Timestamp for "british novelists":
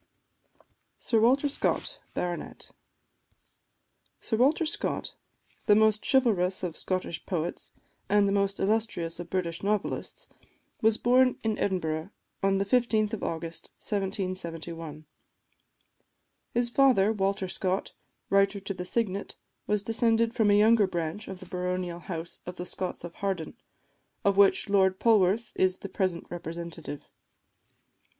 9.29-10.27